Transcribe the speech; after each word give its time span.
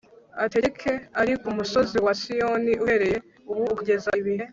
ategeke 0.45 0.91
ari 1.21 1.33
ku 1.41 1.49
musozi 1.57 1.97
wa 2.05 2.13
Siyoni 2.21 2.71
uhereye 2.83 3.17
ubu 3.51 3.61
ukageza 3.73 4.09
ibihe 4.21 4.45